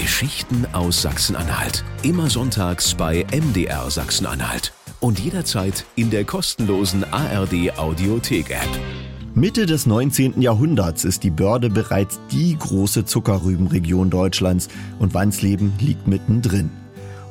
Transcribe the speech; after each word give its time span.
Geschichten 0.00 0.64
aus 0.74 1.02
Sachsen-Anhalt. 1.02 1.82
Immer 2.04 2.30
sonntags 2.30 2.94
bei 2.94 3.26
MDR 3.32 3.90
Sachsen-Anhalt. 3.90 4.72
Und 5.00 5.18
jederzeit 5.18 5.84
in 5.96 6.10
der 6.10 6.22
kostenlosen 6.22 7.04
ARD 7.10 7.76
Audiothek-App. 7.76 8.68
Mitte 9.34 9.66
des 9.66 9.86
19. 9.86 10.40
Jahrhunderts 10.40 11.04
ist 11.04 11.24
die 11.24 11.30
Börde 11.30 11.68
bereits 11.68 12.20
die 12.30 12.56
große 12.56 13.06
Zuckerrübenregion 13.06 14.08
Deutschlands 14.08 14.68
und 15.00 15.14
Wansleben 15.14 15.72
liegt 15.80 16.06
mittendrin. 16.06 16.70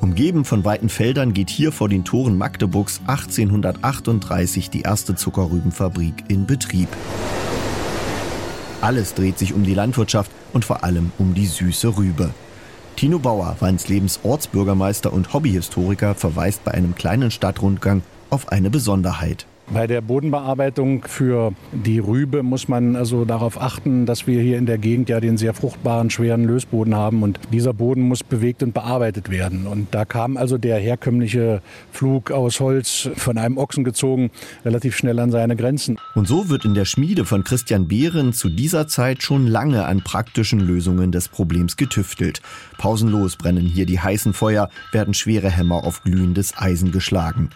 Umgeben 0.01 0.43
von 0.43 0.65
weiten 0.65 0.89
Feldern 0.89 1.33
geht 1.33 1.49
hier 1.49 1.71
vor 1.71 1.87
den 1.87 2.03
Toren 2.03 2.37
Magdeburgs 2.37 2.99
1838 3.07 4.69
die 4.69 4.81
erste 4.81 5.15
Zuckerrübenfabrik 5.15 6.25
in 6.27 6.45
Betrieb. 6.45 6.89
Alles 8.81 9.13
dreht 9.13 9.39
sich 9.39 9.53
um 9.53 9.63
die 9.63 9.73
Landwirtschaft 9.73 10.31
und 10.51 10.65
vor 10.65 10.83
allem 10.83 11.13
um 11.17 11.33
die 11.33 11.47
süße 11.47 11.97
Rübe. 11.97 12.33
Tino 12.97 13.19
Bauer, 13.19 13.55
Weinslebens 13.59 14.21
Ortsbürgermeister 14.23 15.13
und 15.13 15.31
Hobbyhistoriker, 15.31 16.15
verweist 16.15 16.63
bei 16.63 16.71
einem 16.71 16.95
kleinen 16.95 17.29
Stadtrundgang 17.29 18.01
auf 18.31 18.51
eine 18.51 18.71
Besonderheit. 18.71 19.45
Bei 19.69 19.85
der 19.85 19.99
Bodenbearbeitung 19.99 21.03
für 21.05 21.51
die 21.73 21.99
Rübe 21.99 22.41
muss 22.41 22.69
man 22.69 22.95
also 22.95 23.25
darauf 23.25 23.61
achten, 23.61 24.05
dass 24.05 24.25
wir 24.25 24.41
hier 24.41 24.57
in 24.57 24.65
der 24.65 24.77
Gegend 24.77 25.09
ja 25.09 25.19
den 25.19 25.37
sehr 25.37 25.53
fruchtbaren, 25.53 26.09
schweren 26.09 26.45
Lösboden 26.45 26.95
haben 26.95 27.21
und 27.21 27.37
dieser 27.51 27.73
Boden 27.73 28.01
muss 28.03 28.23
bewegt 28.23 28.63
und 28.63 28.73
bearbeitet 28.73 29.29
werden. 29.29 29.67
Und 29.67 29.93
da 29.93 30.05
kam 30.05 30.37
also 30.37 30.57
der 30.57 30.79
herkömmliche 30.79 31.61
Flug 31.91 32.31
aus 32.31 32.61
Holz 32.61 33.09
von 33.17 33.37
einem 33.37 33.57
Ochsen 33.57 33.83
gezogen 33.83 34.31
relativ 34.63 34.95
schnell 34.95 35.19
an 35.19 35.31
seine 35.31 35.57
Grenzen. 35.57 35.97
Und 36.15 36.29
so 36.29 36.47
wird 36.47 36.63
in 36.63 36.73
der 36.73 36.85
Schmiede 36.85 37.25
von 37.25 37.43
Christian 37.43 37.89
Behren 37.89 38.31
zu 38.31 38.47
dieser 38.47 38.87
Zeit 38.87 39.21
schon 39.21 39.47
lange 39.47 39.83
an 39.83 40.01
praktischen 40.01 40.61
Lösungen 40.61 41.11
des 41.11 41.27
Problems 41.27 41.75
getüftelt. 41.75 42.41
Pausenlos 42.77 43.35
brennen 43.35 43.65
hier 43.65 43.85
die 43.85 43.99
heißen 43.99 44.31
Feuer, 44.31 44.69
werden 44.93 45.13
schwere 45.13 45.49
Hämmer 45.49 45.83
auf 45.83 46.03
glühendes 46.03 46.57
Eisen 46.57 46.93
geschlagen. 46.93 47.49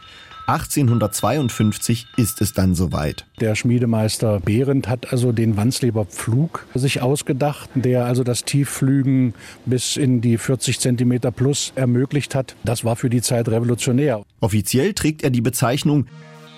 1852 0.51 2.07
ist 2.17 2.41
es 2.41 2.51
dann 2.51 2.75
soweit. 2.75 3.25
Der 3.39 3.55
Schmiedemeister 3.55 4.41
Behrendt 4.41 4.89
hat 4.89 5.13
also 5.13 5.31
den 5.31 5.55
Wandsleber 5.55 6.03
Pflug 6.03 6.65
sich 6.73 7.01
ausgedacht, 7.01 7.69
der 7.73 8.05
also 8.05 8.25
das 8.25 8.43
Tiefflügen 8.43 9.33
bis 9.65 9.95
in 9.95 10.19
die 10.19 10.37
40 10.37 10.79
Zentimeter 10.79 11.31
plus 11.31 11.71
ermöglicht 11.75 12.35
hat. 12.35 12.55
Das 12.65 12.83
war 12.83 12.97
für 12.97 13.09
die 13.09 13.21
Zeit 13.21 13.47
revolutionär. 13.47 14.23
Offiziell 14.41 14.93
trägt 14.93 15.23
er 15.23 15.29
die 15.29 15.41
Bezeichnung 15.41 16.07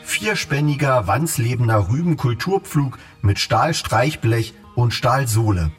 vierspänniger 0.03 1.07
Wandslebender 1.07 1.89
Rübenkulturpflug 1.89 2.97
mit 3.21 3.39
Stahlstreichblech 3.39 4.53
und 4.75 4.91
Stahlsohle. 4.91 5.71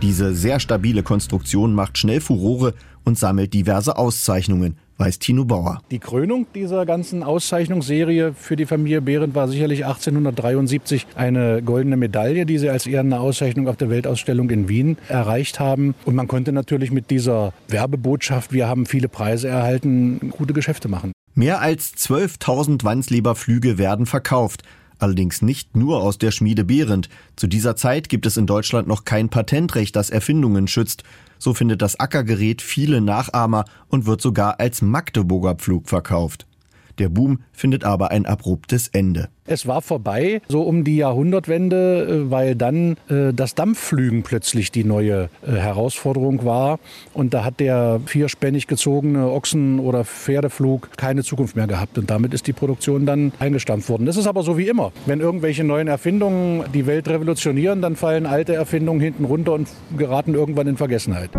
Diese 0.00 0.34
sehr 0.34 0.58
stabile 0.58 1.02
Konstruktion 1.02 1.74
macht 1.74 1.98
schnell 1.98 2.20
Furore 2.20 2.74
und 3.04 3.18
sammelt 3.18 3.52
diverse 3.52 3.96
Auszeichnungen, 3.96 4.76
weiß 4.98 5.18
Tino 5.18 5.44
Bauer. 5.44 5.80
Die 5.90 5.98
Krönung 5.98 6.46
dieser 6.54 6.84
ganzen 6.84 7.22
Auszeichnungsserie 7.22 8.34
für 8.34 8.56
die 8.56 8.66
Familie 8.66 9.00
Behrendt 9.00 9.34
war 9.34 9.48
sicherlich 9.48 9.86
1873 9.86 11.06
eine 11.14 11.62
goldene 11.62 11.96
Medaille, 11.96 12.44
die 12.44 12.58
sie 12.58 12.68
als 12.68 12.86
ehrende 12.86 13.20
Auszeichnung 13.20 13.68
auf 13.68 13.76
der 13.76 13.90
Weltausstellung 13.90 14.50
in 14.50 14.68
Wien 14.68 14.98
erreicht 15.08 15.60
haben. 15.60 15.94
Und 16.04 16.14
man 16.14 16.28
konnte 16.28 16.52
natürlich 16.52 16.90
mit 16.90 17.10
dieser 17.10 17.52
Werbebotschaft, 17.68 18.52
wir 18.52 18.68
haben 18.68 18.86
viele 18.86 19.08
Preise 19.08 19.48
erhalten, 19.48 20.30
gute 20.30 20.52
Geschäfte 20.52 20.88
machen. 20.88 21.12
Mehr 21.34 21.60
als 21.60 21.94
12.000 21.94 22.82
Wandsleber 22.82 23.36
Flüge 23.36 23.78
werden 23.78 24.06
verkauft. 24.06 24.64
Allerdings 24.98 25.42
nicht 25.42 25.76
nur 25.76 26.02
aus 26.02 26.18
der 26.18 26.32
Schmiede 26.32 26.64
Behrendt. 26.64 27.08
Zu 27.36 27.46
dieser 27.46 27.76
Zeit 27.76 28.08
gibt 28.08 28.26
es 28.26 28.36
in 28.36 28.46
Deutschland 28.46 28.88
noch 28.88 29.04
kein 29.04 29.28
Patentrecht, 29.28 29.94
das 29.94 30.10
Erfindungen 30.10 30.66
schützt. 30.66 31.04
So 31.38 31.54
findet 31.54 31.82
das 31.82 32.00
Ackergerät 32.00 32.62
viele 32.62 33.00
Nachahmer 33.00 33.64
und 33.88 34.06
wird 34.06 34.20
sogar 34.20 34.58
als 34.58 34.82
Magdeburger 34.82 35.54
Pflug 35.54 35.88
verkauft. 35.88 36.47
Der 36.98 37.08
Boom 37.08 37.40
findet 37.52 37.84
aber 37.84 38.10
ein 38.10 38.26
abruptes 38.26 38.88
Ende. 38.88 39.28
Es 39.46 39.66
war 39.66 39.80
vorbei, 39.80 40.42
so 40.48 40.62
um 40.62 40.84
die 40.84 40.98
Jahrhundertwende, 40.98 42.26
äh, 42.26 42.30
weil 42.30 42.54
dann 42.54 42.96
äh, 43.08 43.32
das 43.32 43.54
Dampfflügen 43.54 44.22
plötzlich 44.22 44.70
die 44.70 44.84
neue 44.84 45.30
äh, 45.46 45.52
Herausforderung 45.52 46.44
war. 46.44 46.78
Und 47.14 47.32
da 47.32 47.44
hat 47.44 47.58
der 47.60 48.00
vierspännig 48.04 48.66
gezogene 48.66 49.30
Ochsen- 49.30 49.80
oder 49.80 50.04
Pferdeflug 50.04 50.90
keine 50.98 51.22
Zukunft 51.22 51.56
mehr 51.56 51.66
gehabt. 51.66 51.96
Und 51.96 52.10
damit 52.10 52.34
ist 52.34 52.46
die 52.46 52.52
Produktion 52.52 53.06
dann 53.06 53.32
eingestampft 53.38 53.88
worden. 53.88 54.04
Das 54.04 54.18
ist 54.18 54.26
aber 54.26 54.42
so 54.42 54.58
wie 54.58 54.68
immer. 54.68 54.92
Wenn 55.06 55.20
irgendwelche 55.20 55.64
neuen 55.64 55.88
Erfindungen 55.88 56.64
die 56.74 56.86
Welt 56.86 57.08
revolutionieren, 57.08 57.80
dann 57.80 57.96
fallen 57.96 58.26
alte 58.26 58.54
Erfindungen 58.54 59.00
hinten 59.00 59.24
runter 59.24 59.54
und 59.54 59.68
geraten 59.96 60.34
irgendwann 60.34 60.66
in 60.66 60.76
Vergessenheit. 60.76 61.30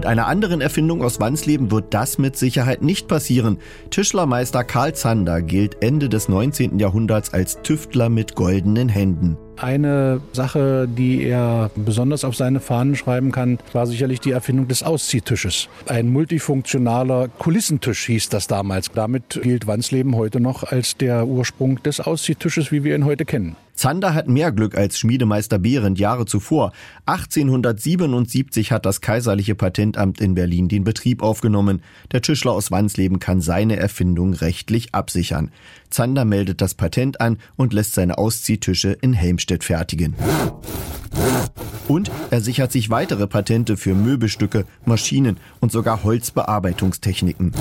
Mit 0.00 0.06
einer 0.06 0.28
anderen 0.28 0.62
Erfindung 0.62 1.04
aus 1.04 1.20
Wandsleben 1.20 1.70
wird 1.70 1.92
das 1.92 2.16
mit 2.16 2.34
Sicherheit 2.34 2.80
nicht 2.80 3.06
passieren. 3.06 3.58
Tischlermeister 3.90 4.64
Karl 4.64 4.94
Zander 4.94 5.42
gilt 5.42 5.82
Ende 5.82 6.08
des 6.08 6.26
19. 6.26 6.78
Jahrhunderts 6.78 7.34
als 7.34 7.60
Tüftler 7.60 8.08
mit 8.08 8.34
goldenen 8.34 8.88
Händen. 8.88 9.36
Eine 9.60 10.22
Sache, 10.32 10.88
die 10.88 11.22
er 11.22 11.70
besonders 11.76 12.24
auf 12.24 12.34
seine 12.34 12.60
Fahnen 12.60 12.96
schreiben 12.96 13.30
kann, 13.30 13.58
war 13.74 13.86
sicherlich 13.86 14.18
die 14.18 14.30
Erfindung 14.30 14.68
des 14.68 14.82
Ausziehtisches. 14.82 15.68
Ein 15.86 16.08
multifunktionaler 16.08 17.28
Kulissentisch 17.28 18.06
hieß 18.06 18.30
das 18.30 18.46
damals. 18.46 18.90
Damit 18.94 19.40
gilt 19.42 19.66
Wandsleben 19.66 20.16
heute 20.16 20.40
noch 20.40 20.64
als 20.64 20.96
der 20.96 21.26
Ursprung 21.26 21.82
des 21.82 22.00
Ausziehtisches, 22.00 22.72
wie 22.72 22.84
wir 22.84 22.94
ihn 22.94 23.04
heute 23.04 23.26
kennen. 23.26 23.54
Zander 23.80 24.12
hat 24.12 24.28
mehr 24.28 24.52
Glück 24.52 24.76
als 24.76 24.98
Schmiedemeister 24.98 25.58
Behrendt 25.58 25.98
Jahre 25.98 26.26
zuvor. 26.26 26.72
1877 27.06 28.72
hat 28.72 28.84
das 28.84 29.00
Kaiserliche 29.00 29.54
Patentamt 29.54 30.20
in 30.20 30.34
Berlin 30.34 30.68
den 30.68 30.84
Betrieb 30.84 31.22
aufgenommen. 31.22 31.80
Der 32.12 32.20
Tischler 32.20 32.52
aus 32.52 32.70
Wandsleben 32.70 33.20
kann 33.20 33.40
seine 33.40 33.76
Erfindung 33.76 34.34
rechtlich 34.34 34.94
absichern. 34.94 35.50
Zander 35.88 36.26
meldet 36.26 36.60
das 36.60 36.74
Patent 36.74 37.22
an 37.22 37.38
und 37.56 37.72
lässt 37.72 37.94
seine 37.94 38.18
Ausziehtische 38.18 38.90
in 39.00 39.14
Helmstedt 39.14 39.49
fertigen. 39.58 40.14
Und 41.88 42.10
er 42.30 42.40
sichert 42.40 42.72
sich 42.72 42.90
weitere 42.90 43.26
Patente 43.26 43.76
für 43.76 43.94
Möbelstücke, 43.94 44.64
Maschinen 44.84 45.38
und 45.60 45.72
sogar 45.72 46.04
Holzbearbeitungstechniken. 46.04 47.52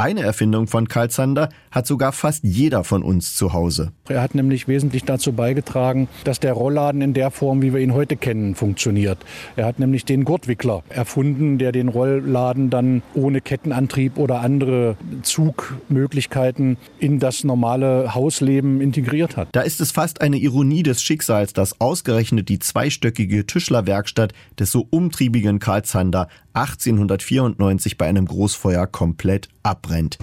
Eine 0.00 0.22
Erfindung 0.22 0.66
von 0.66 0.88
Karl 0.88 1.10
Zander 1.10 1.50
hat 1.70 1.86
sogar 1.86 2.12
fast 2.12 2.42
jeder 2.42 2.84
von 2.84 3.02
uns 3.02 3.34
zu 3.36 3.52
Hause. 3.52 3.92
Er 4.08 4.22
hat 4.22 4.34
nämlich 4.34 4.66
wesentlich 4.66 5.04
dazu 5.04 5.34
beigetragen, 5.34 6.08
dass 6.24 6.40
der 6.40 6.54
Rollladen 6.54 7.02
in 7.02 7.12
der 7.12 7.30
Form, 7.30 7.60
wie 7.60 7.74
wir 7.74 7.80
ihn 7.80 7.92
heute 7.92 8.16
kennen, 8.16 8.54
funktioniert. 8.54 9.18
Er 9.56 9.66
hat 9.66 9.78
nämlich 9.78 10.06
den 10.06 10.24
Gurtwickler 10.24 10.82
erfunden, 10.88 11.58
der 11.58 11.72
den 11.72 11.88
Rollladen 11.88 12.70
dann 12.70 13.02
ohne 13.12 13.42
Kettenantrieb 13.42 14.16
oder 14.16 14.40
andere 14.40 14.96
Zugmöglichkeiten 15.20 16.78
in 16.98 17.18
das 17.18 17.44
normale 17.44 18.14
Hausleben 18.14 18.80
integriert 18.80 19.36
hat. 19.36 19.48
Da 19.52 19.60
ist 19.60 19.82
es 19.82 19.90
fast 19.90 20.22
eine 20.22 20.38
Ironie 20.38 20.82
des 20.82 21.02
Schicksals, 21.02 21.52
dass 21.52 21.78
ausgerechnet 21.78 22.48
die 22.48 22.58
zweistöckige 22.58 23.19
Tischlerwerkstatt 23.28 24.32
des 24.58 24.72
so 24.72 24.86
umtriebigen 24.90 25.58
Karl 25.58 25.84
Zander 25.84 26.28
1894 26.54 27.98
bei 27.98 28.06
einem 28.06 28.26
Großfeuer 28.26 28.86
komplett 28.86 29.48
abbrennt. 29.62 30.18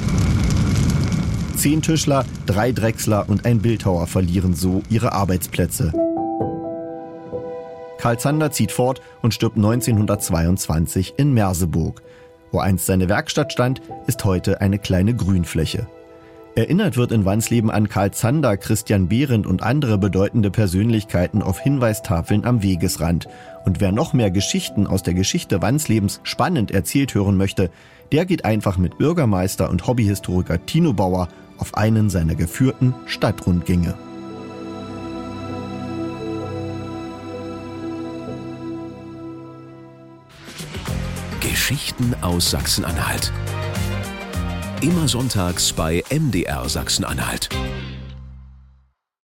Zehn 1.55 1.81
Tischler, 1.81 2.25
drei 2.45 2.71
Drechsler 2.71 3.27
und 3.27 3.45
ein 3.45 3.59
Bildhauer 3.59 4.07
verlieren 4.07 4.53
so 4.53 4.83
ihre 4.89 5.13
Arbeitsplätze. 5.13 5.91
Karl 7.97 8.19
Zander 8.19 8.51
zieht 8.51 8.71
fort 8.71 9.01
und 9.21 9.33
stirbt 9.33 9.57
1922 9.57 11.15
in 11.17 11.33
Merseburg. 11.33 12.03
Wo 12.51 12.59
einst 12.59 12.85
seine 12.85 13.09
Werkstatt 13.09 13.51
stand, 13.51 13.81
ist 14.05 14.23
heute 14.23 14.61
eine 14.61 14.79
kleine 14.79 15.15
Grünfläche. 15.15 15.87
Erinnert 16.57 16.97
wird 16.97 17.11
in 17.11 17.23
Wandsleben 17.23 17.69
an 17.69 17.87
Karl 17.87 18.09
Zander, 18.09 18.57
Christian 18.57 19.07
Behrendt 19.07 19.45
und 19.45 19.61
andere 19.61 19.99
bedeutende 19.99 20.49
Persönlichkeiten 20.49 21.43
auf 21.43 21.59
Hinweistafeln 21.59 22.45
am 22.45 22.63
Wegesrand. 22.63 23.27
Und 23.65 23.79
wer 23.79 23.91
noch 23.91 24.13
mehr 24.13 24.31
Geschichten 24.31 24.87
aus 24.87 25.03
der 25.03 25.13
Geschichte 25.13 25.61
Wandslebens 25.61 26.19
spannend 26.23 26.71
erzählt 26.71 27.13
hören 27.13 27.37
möchte, 27.37 27.69
der 28.11 28.25
geht 28.25 28.43
einfach 28.43 28.79
mit 28.79 28.97
Bürgermeister 28.97 29.69
und 29.69 29.85
Hobbyhistoriker 29.85 30.65
Tino 30.65 30.93
Bauer 30.93 31.27
auf 31.59 31.77
einen 31.77 32.09
seiner 32.09 32.33
geführten 32.33 32.95
Stadtrundgänge. 33.05 33.93
Geschichten 41.39 42.15
aus 42.21 42.49
Sachsen-Anhalt. 42.49 43.31
Immer 44.81 45.07
sonntags 45.07 45.73
bei 45.73 46.03
MDR 46.11 46.69
Sachsen-Anhalt. 46.69 47.49